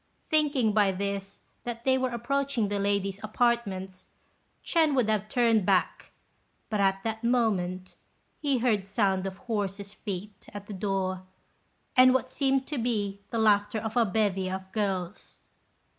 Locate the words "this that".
0.91-1.83